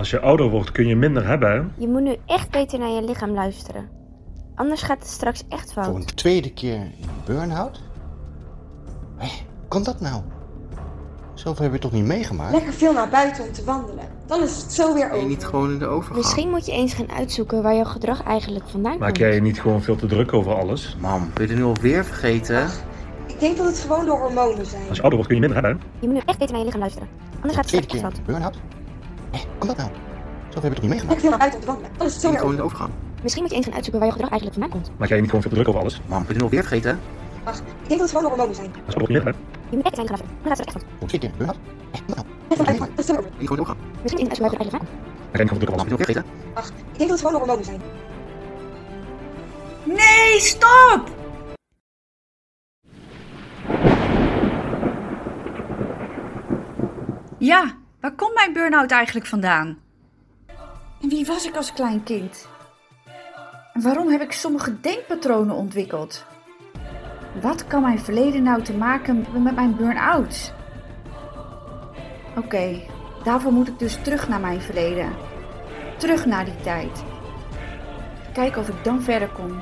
[0.00, 1.72] Als je ouder wordt kun je minder hebben.
[1.78, 3.88] Je moet nu echt beter naar je lichaam luisteren.
[4.54, 5.94] Anders gaat het straks echt Voor fout.
[5.96, 7.82] een tweede keer in burn-out?
[9.16, 9.26] Hé,
[9.58, 10.22] hoe kan dat nou?
[11.34, 12.52] Zoveel heb je toch niet meegemaakt?
[12.52, 14.04] Lekker veel naar buiten om te wandelen.
[14.26, 15.28] Dan is het zo weer Ben je over.
[15.28, 16.18] niet gewoon in de overgang?
[16.18, 19.16] Misschien moet je eens gaan uitzoeken waar jouw gedrag eigenlijk vandaan Maak komt.
[19.18, 20.96] jij je niet gewoon veel te druk over alles?
[21.00, 22.66] Mam, ben je het nu alweer vergeten?
[23.26, 24.88] Ik denk dat het gewoon door hormonen zijn.
[24.88, 25.82] Als je ouder wordt kun je minder hebben.
[25.98, 27.08] Je moet nu echt beter naar je lichaam luisteren.
[27.34, 28.26] Anders gaat het Tweede straks keer echt fout.
[28.26, 28.79] burn-out?
[29.30, 29.90] Hé, hoe kan dat nou?
[30.48, 31.06] Zoveel heb je toch niet meegemaakt?
[31.08, 31.98] Lekker veel naar buiten om te wandelen.
[31.98, 32.90] Dan is het zo je weer gewoon de overgang?
[33.22, 34.98] Misschien moet je eens gaan uitzoeken waar jouw gedrag eigenlijk vandaan komt.
[34.98, 36.00] Maak jij je niet gewoon veel druk over alles?
[36.00, 37.00] Mam, ben je het nu alweer vergeten?
[37.44, 38.66] Ach, ik denk dat het gewoon hormonen zijn.
[38.66, 39.42] Als je ouder wordt kun je hebben.
[39.70, 40.42] Je moet echt je lichaam luisteren.
[40.42, 41.58] Anders gaat het echt tweede keer in burn-out?
[41.90, 42.26] Hé, hoe dat nou?
[42.48, 42.96] Naar buiten.
[42.96, 43.78] Dat is zo weer je gewoon overgang?
[44.02, 45.26] Misschien moet je eens uitzoeken waar je gedrag eigenlijk vandaan komt.
[45.28, 45.94] Maak jij niet gewoon druk over alles?
[45.96, 46.24] ben je het nu alweer vergeten?
[46.60, 47.80] Ach, ik denk dat het gewoon hormonen zijn.
[49.84, 51.18] Nee, stop!
[57.38, 59.78] Ja, waar komt mijn burn-out eigenlijk vandaan?
[61.00, 62.48] En wie was ik als klein kind?
[63.72, 66.24] En waarom heb ik sommige denkpatronen ontwikkeld?
[67.40, 70.54] Wat kan mijn verleden nou te maken hebben met mijn burn-out?
[72.36, 72.80] Oké,
[73.24, 75.12] daarvoor moet ik dus terug naar mijn verleden.
[75.98, 77.04] Terug naar die tijd.
[78.32, 79.60] Kijken of ik dan verder kom.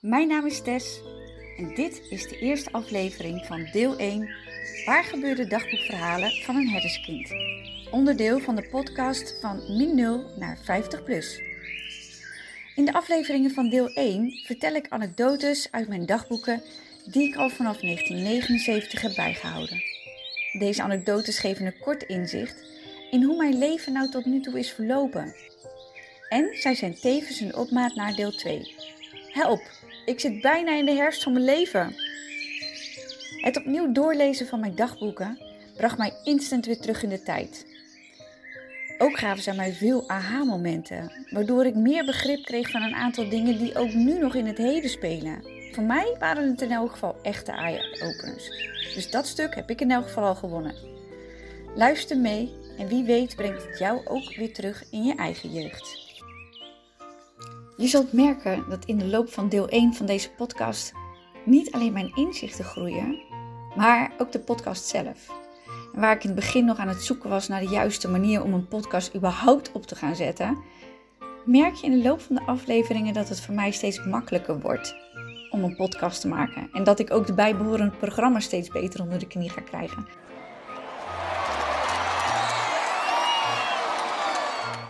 [0.00, 1.00] Mijn naam is Tess
[1.56, 4.28] en dit is de eerste aflevering van deel 1
[4.84, 7.30] Waar gebeurde dagboekverhalen van een herderskind?
[7.90, 11.40] Onderdeel van de podcast van min 0 naar 50 plus.
[12.74, 16.62] In de afleveringen van deel 1 vertel ik anekdotes uit mijn dagboeken
[17.04, 19.82] die ik al vanaf 1979 heb bijgehouden.
[20.58, 22.64] Deze anekdotes geven een kort inzicht
[23.10, 25.34] in hoe mijn leven nou tot nu toe is verlopen.
[26.28, 28.74] En zij zijn tevens een opmaat naar deel 2.
[29.32, 29.62] Help,
[30.06, 31.94] ik zit bijna in de herfst van mijn leven.
[33.40, 35.38] Het opnieuw doorlezen van mijn dagboeken
[35.76, 37.66] bracht mij instant weer terug in de tijd.
[38.98, 43.58] Ook gaven zij mij veel aha-momenten, waardoor ik meer begrip kreeg van een aantal dingen
[43.58, 45.42] die ook nu nog in het heden spelen.
[45.72, 48.48] Voor mij waren het in elk geval echte eye-openers.
[48.94, 50.74] Dus dat stuk heb ik in elk geval al gewonnen.
[51.74, 56.05] Luister mee en wie weet brengt het jou ook weer terug in je eigen jeugd.
[57.76, 60.92] Je zult merken dat in de loop van deel 1 van deze podcast
[61.44, 63.22] niet alleen mijn inzichten groeien,
[63.76, 65.30] maar ook de podcast zelf.
[65.94, 68.42] En waar ik in het begin nog aan het zoeken was naar de juiste manier
[68.42, 70.58] om een podcast überhaupt op te gaan zetten,
[71.44, 74.94] merk je in de loop van de afleveringen dat het voor mij steeds makkelijker wordt
[75.50, 76.68] om een podcast te maken.
[76.72, 80.06] En dat ik ook de bijbehorende programma's steeds beter onder de knie ga krijgen.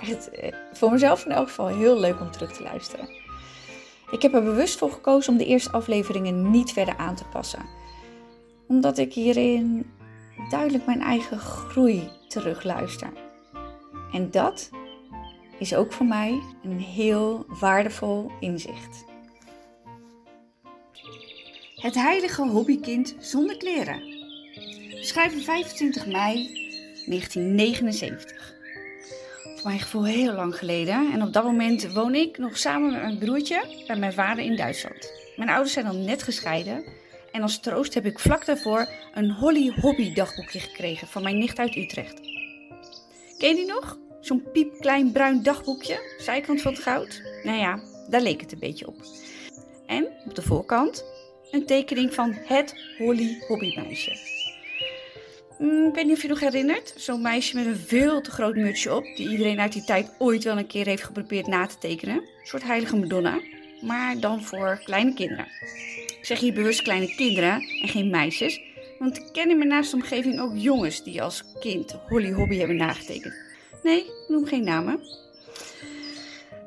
[0.09, 3.09] Echt, eh, voor mezelf in elk geval heel leuk om terug te luisteren.
[4.11, 7.65] Ik heb er bewust voor gekozen om de eerste afleveringen niet verder aan te passen.
[8.69, 9.87] Omdat ik hierin
[10.51, 13.13] duidelijk mijn eigen groei terugluister.
[14.13, 14.71] En dat
[15.59, 19.05] is ook voor mij een heel waardevol inzicht.
[21.77, 24.03] Het heilige hobbykind zonder kleren.
[25.01, 26.35] Schrijven 25 mei
[27.07, 28.56] 1979.
[29.67, 31.13] Mijn gevoel heel lang geleden.
[31.13, 34.57] En op dat moment woon ik nog samen met mijn broertje bij mijn vader in
[34.57, 35.13] Duitsland.
[35.37, 36.85] Mijn ouders zijn al net gescheiden.
[37.33, 41.59] En als troost heb ik vlak daarvoor een Holly Hobby dagboekje gekregen van mijn nicht
[41.59, 42.21] uit Utrecht.
[43.39, 43.99] Ken je die nog?
[44.21, 47.23] Zo'n piepklein bruin dagboekje, zijkant van het goud.
[47.43, 48.97] Nou ja, daar leek het een beetje op.
[49.87, 51.05] En op de voorkant
[51.51, 54.36] een tekening van het Holly Hobbymeisje.
[55.59, 56.95] Mm, ik weet niet of je nog herinnert.
[56.97, 59.05] Zo'n meisje met een veel te groot mutsje op.
[59.05, 62.17] Die iedereen uit die tijd ooit wel een keer heeft geprobeerd na te tekenen.
[62.17, 63.41] Een soort heilige Madonna.
[63.81, 65.47] Maar dan voor kleine kinderen.
[66.19, 67.53] Ik zeg hier bewust kleine kinderen
[67.83, 68.61] en geen meisjes.
[68.99, 73.35] Want ik ken mijn naaste omgeving ook jongens die als kind Holly Hobby hebben nagetekend.
[73.83, 75.01] Nee, noem geen namen.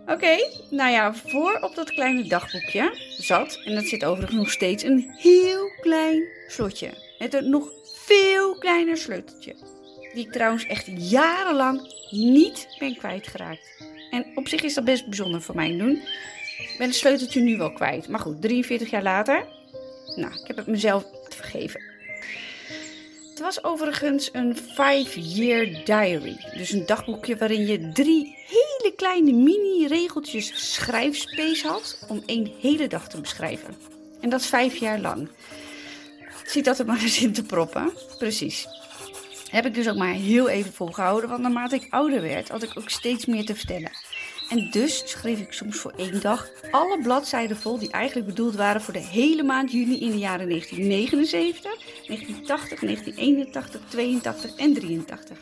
[0.08, 0.38] Oké,
[0.70, 5.10] nou ja, voor op dat kleine dagboekje zat, en dat zit overigens nog steeds, een
[5.18, 6.90] heel klein slotje.
[7.20, 7.72] Met een nog
[8.10, 9.56] veel kleiner sleuteltje.
[10.14, 13.84] Die ik trouwens echt jarenlang niet ben kwijtgeraakt.
[14.12, 15.92] En op zich is dat best bijzonder voor mij doen.
[16.58, 18.08] Ik ben het sleuteltje nu wel kwijt.
[18.08, 19.48] Maar goed, 43 jaar later.
[20.16, 21.82] Nou, ik heb het mezelf vergeven.
[23.30, 26.38] Het was overigens een 5-year diary.
[26.58, 33.10] Dus een dagboekje waarin je drie hele kleine mini-regeltjes schrijfspace had om één hele dag
[33.10, 33.76] te beschrijven.
[34.22, 35.30] En dat vijf jaar lang.
[36.50, 37.94] Ziet dat er maar eens in te proppen.
[38.18, 38.68] Precies.
[39.50, 42.72] Heb ik dus ook maar heel even volgehouden, want naarmate ik ouder werd, had ik
[42.78, 43.92] ook steeds meer te vertellen.
[44.50, 48.82] En dus schreef ik soms voor één dag alle bladzijden vol die eigenlijk bedoeld waren
[48.82, 51.62] voor de hele maand juni in de jaren 1979,
[52.08, 55.38] 1980, 1981, 82 en 83.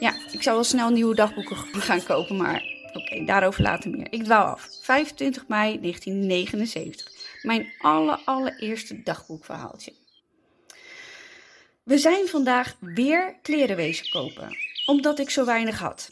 [0.00, 1.56] Ja, ik zou wel snel nieuwe dagboeken
[1.88, 2.62] gaan kopen, maar
[2.92, 4.06] oké, daarover later meer.
[4.10, 4.68] Ik dwaal af.
[4.82, 7.09] 25 mei 1979.
[7.42, 9.92] Mijn aller, allereerste dagboekverhaaltje.
[11.82, 14.56] We zijn vandaag weer kleren wezen kopen,
[14.86, 16.10] omdat ik zo weinig had.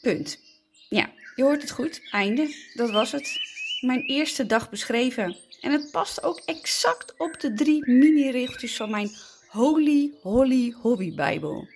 [0.00, 0.40] Punt.
[0.88, 2.00] Ja, je hoort het goed.
[2.10, 2.54] Einde.
[2.74, 3.38] Dat was het.
[3.80, 5.36] Mijn eerste dag beschreven.
[5.60, 9.10] En het past ook exact op de drie mini-regeltjes van mijn
[9.48, 11.68] Holy Holly Hobby Bijbel.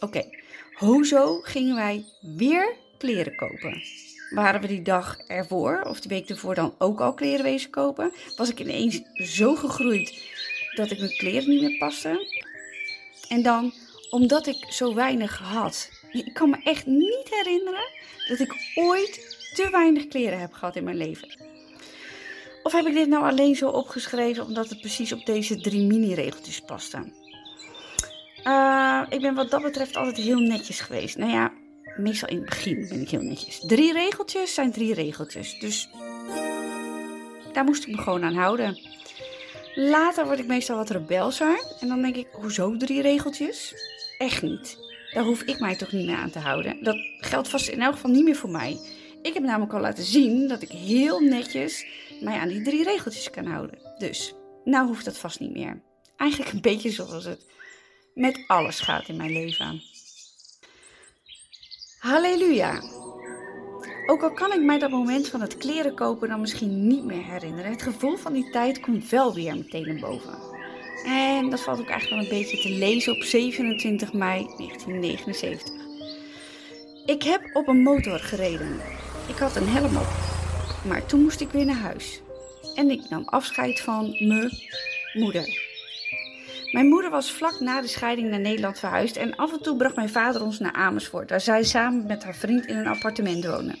[0.00, 0.30] Oké,
[0.74, 2.04] hoezo gingen wij
[2.36, 3.82] weer kleren kopen?
[4.30, 8.12] Waren we die dag ervoor, of die week ervoor dan ook al kleren wezen kopen?
[8.36, 10.22] Was ik ineens zo gegroeid
[10.74, 12.42] dat ik mijn kleren niet meer paste?
[13.28, 13.72] En dan,
[14.10, 15.90] omdat ik zo weinig had.
[16.12, 17.88] Ik kan me echt niet herinneren
[18.28, 21.52] dat ik ooit te weinig kleren heb gehad in mijn leven.
[22.62, 26.60] Of heb ik dit nou alleen zo opgeschreven omdat het precies op deze drie mini-regeltjes
[26.60, 27.12] paste?
[28.44, 31.16] Uh, ik ben wat dat betreft altijd heel netjes geweest.
[31.16, 31.52] Nou ja,
[31.96, 33.60] meestal in het begin ben ik heel netjes.
[33.66, 35.58] Drie regeltjes zijn drie regeltjes.
[35.58, 35.88] Dus
[37.52, 38.78] daar moest ik me gewoon aan houden.
[39.74, 41.76] Later word ik meestal wat rebelser.
[41.80, 43.74] En dan denk ik, hoezo drie regeltjes?
[44.18, 44.78] Echt niet.
[45.12, 46.82] Daar hoef ik mij toch niet meer aan te houden.
[46.82, 48.78] Dat geldt vast in elk geval niet meer voor mij.
[49.22, 51.86] Ik heb namelijk al laten zien dat ik heel netjes
[52.20, 53.78] mij aan die drie regeltjes kan houden.
[53.98, 55.82] Dus, nou hoeft dat vast niet meer.
[56.16, 57.46] Eigenlijk een beetje zoals het
[58.14, 59.82] met alles gaat in mijn leven.
[62.04, 62.80] Halleluja!
[64.06, 67.24] Ook al kan ik mij dat moment van het kleren kopen dan misschien niet meer
[67.24, 70.38] herinneren, het gevoel van die tijd komt wel weer meteen naar boven.
[71.04, 75.72] En dat valt ook eigenlijk wel een beetje te lezen op 27 mei 1979.
[77.06, 78.80] Ik heb op een motor gereden.
[79.28, 80.08] Ik had een helm op.
[80.88, 82.20] Maar toen moest ik weer naar huis.
[82.74, 84.50] En ik nam afscheid van mijn
[85.12, 85.63] moeder.
[86.74, 89.96] Mijn moeder was vlak na de scheiding naar Nederland verhuisd en af en toe bracht
[89.96, 93.78] mijn vader ons naar Amersfoort, waar zij samen met haar vriend in een appartement wonen.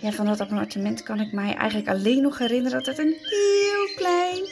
[0.00, 3.94] Ja, van dat appartement kan ik mij eigenlijk alleen nog herinneren dat het een heel
[3.96, 4.48] klein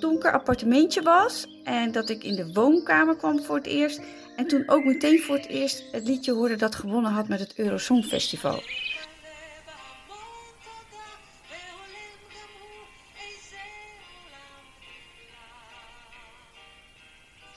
[0.00, 4.00] donker appartementje was en dat ik in de woonkamer kwam voor het eerst
[4.36, 7.52] en toen ook meteen voor het eerst het liedje hoorde dat gewonnen had met het
[7.56, 8.62] Eurosong Festival.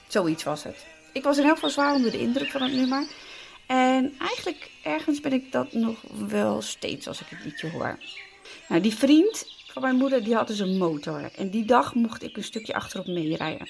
[0.10, 0.86] Zoiets was het.
[1.14, 3.08] Ik was in elk geval zwaar onder de indruk van het nummer.
[3.68, 8.00] En eigenlijk ergens ben ik dat nog wel steeds als ik het liedje hoor.
[8.68, 11.32] Nou, die vriend van mijn moeder die had dus een motor.
[11.36, 13.70] En die dag mocht ik een stukje achterop meerijden.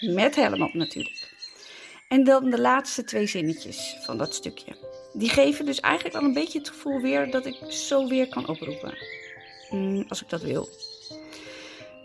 [0.00, 1.34] Met helm op natuurlijk.
[2.08, 4.76] En dan de laatste twee zinnetjes van dat stukje.
[5.12, 8.48] Die geven dus eigenlijk al een beetje het gevoel weer dat ik zo weer kan
[8.48, 8.98] oproepen.
[9.70, 10.68] Mm, als ik dat wil.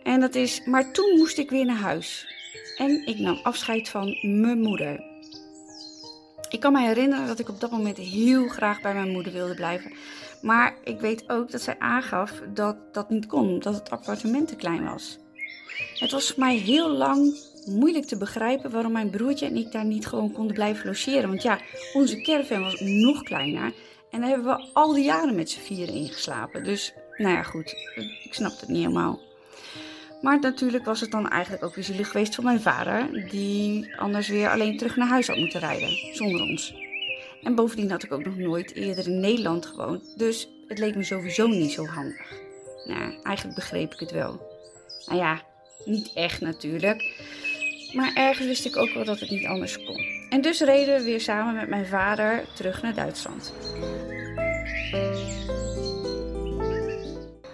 [0.04, 2.31] En dat is, maar toen moest ik weer naar huis.
[2.82, 5.04] En ik nam afscheid van mijn moeder.
[6.50, 9.54] Ik kan me herinneren dat ik op dat moment heel graag bij mijn moeder wilde
[9.54, 9.92] blijven.
[10.42, 14.56] Maar ik weet ook dat zij aangaf dat dat niet kon, omdat het appartement te
[14.56, 15.20] klein was.
[16.00, 17.36] Het was voor mij heel lang
[17.66, 21.30] moeilijk te begrijpen waarom mijn broertje en ik daar niet gewoon konden blijven logeren.
[21.30, 21.60] Want ja,
[21.94, 23.74] onze caravan was nog kleiner
[24.12, 26.64] en daar hebben we al die jaren met z'n vieren ingeslapen.
[26.64, 27.76] Dus, nou ja, goed,
[28.24, 29.20] ik snapte het niet helemaal.
[30.22, 34.28] Maar natuurlijk was het dan eigenlijk ook weer zielig geweest voor mijn vader, die anders
[34.28, 36.76] weer alleen terug naar huis had moeten rijden, zonder ons.
[37.44, 41.04] En bovendien had ik ook nog nooit eerder in Nederland gewoond, dus het leek me
[41.04, 42.32] sowieso niet zo handig.
[42.86, 44.42] Nou, eigenlijk begreep ik het wel.
[45.06, 45.42] Nou ja,
[45.86, 47.22] niet echt natuurlijk.
[47.94, 50.06] Maar ergens wist ik ook wel dat het niet anders kon.
[50.30, 53.54] En dus reden we weer samen met mijn vader terug naar Duitsland.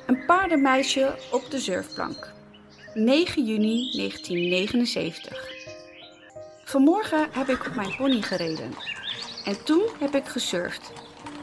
[0.05, 2.35] Een paardenmeisje op de surfplank.
[2.97, 5.45] 9 juni 1979.
[6.63, 8.73] Vanmorgen heb ik op mijn pony gereden.
[9.45, 10.91] En toen heb ik gesurfd.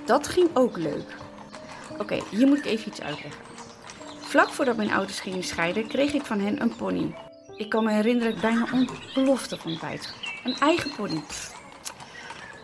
[0.06, 1.16] Dat ging ook leuk.
[1.98, 3.40] Oké, hier moet ik even iets uitleggen.
[4.20, 7.14] Vlak voordat mijn ouders gingen scheiden, kreeg ik van hen een pony.
[7.56, 11.22] Ik kan me herinneren dat ik bijna ontplofte van het Een eigen pony.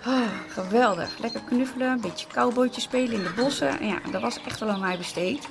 [0.07, 1.19] Oh, geweldig.
[1.19, 3.81] Lekker knuffelen, een beetje cowboytje spelen in de bossen.
[3.81, 5.47] En ja, dat was echt wel aan mij besteed.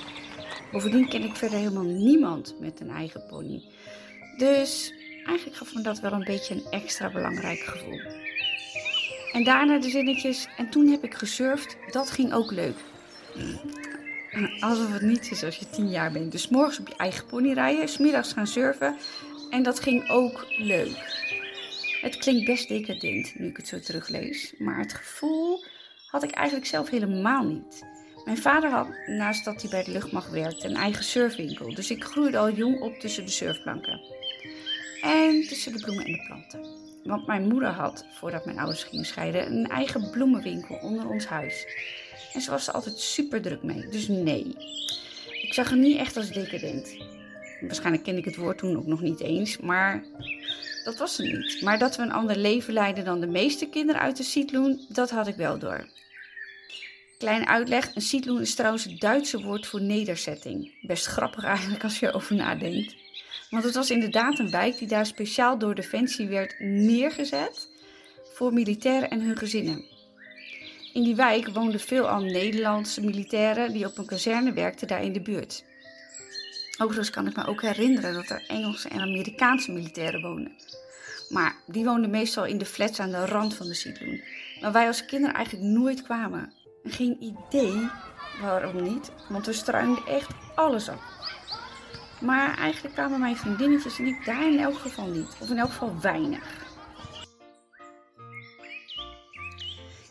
[0.71, 3.61] Bovendien ken ik verder helemaal niemand met een eigen pony.
[4.37, 4.93] Dus
[5.25, 7.99] eigenlijk gaf me dat wel een beetje een extra belangrijk gevoel.
[9.31, 10.47] En daarna de zinnetjes.
[10.57, 11.77] En toen heb ik gesurfd.
[11.91, 12.75] Dat ging ook leuk.
[14.59, 16.31] Alsof het niets is als je tien jaar bent.
[16.31, 18.95] Dus morgens op je eigen pony rijden, smiddags gaan surfen.
[19.49, 21.17] En dat ging ook leuk.
[22.01, 24.53] Het klinkt best decadent nu ik het zo teruglees.
[24.57, 25.63] Maar het gevoel
[26.07, 27.85] had ik eigenlijk zelf helemaal niet.
[28.29, 31.73] Mijn vader had, naast dat hij bij de luchtmacht werkte, een eigen surfwinkel.
[31.73, 34.01] Dus ik groeide al jong op tussen de surfplanken.
[35.01, 36.59] En tussen de bloemen en de planten.
[37.03, 41.65] Want mijn moeder had, voordat mijn ouders gingen scheiden, een eigen bloemenwinkel onder ons huis.
[42.33, 43.87] En ze was er altijd super druk mee.
[43.87, 44.55] Dus nee,
[45.41, 46.95] ik zag hem niet echt als decadent.
[47.61, 50.03] Waarschijnlijk kende ik het woord toen ook nog niet eens, maar
[50.83, 51.61] dat was er niet.
[51.61, 55.09] Maar dat we een ander leven leiden dan de meeste kinderen uit de Sietloen, dat
[55.09, 55.87] had ik wel door.
[57.19, 60.71] Kleine uitleg, een Sietloen is trouwens het Duitse woord voor nederzetting.
[60.81, 62.95] Best grappig eigenlijk als je erover nadenkt.
[63.49, 67.69] Want het was inderdaad een wijk die daar speciaal door Defensie werd neergezet
[68.33, 69.85] voor militairen en hun gezinnen.
[70.93, 75.21] In die wijk woonden veelal Nederlandse militairen die op een kazerne werkten daar in de
[75.21, 75.63] buurt.
[76.77, 80.51] Overigens kan ik me ook herinneren dat er Engelse en Amerikaanse militairen woonden.
[81.29, 84.23] Maar die woonden meestal in de flats aan de rand van de Sietloen.
[84.61, 86.53] Waar wij als kinderen eigenlijk nooit kwamen.
[86.83, 87.89] En geen idee
[88.41, 91.01] waarom niet, want we struinden echt alles op.
[92.21, 95.37] Maar eigenlijk kwamen mijn vriendinnetjes en ik daar in elk geval niet.
[95.39, 96.67] Of in elk geval weinig.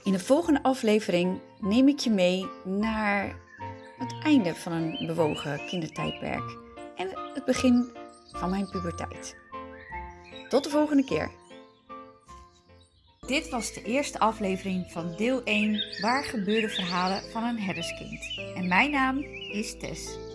[0.03, 3.37] In de volgende aflevering neem ik je mee naar
[3.99, 6.57] het einde van een bewogen kindertijdperk
[6.97, 7.91] en het begin
[8.33, 9.37] van mijn puberteit.
[10.49, 11.31] Tot de volgende keer.
[13.29, 18.41] Dit was de eerste aflevering van deel 1 Waar gebeurde verhalen van een herderskind.
[18.55, 19.19] En mijn naam
[19.53, 20.28] is Tess.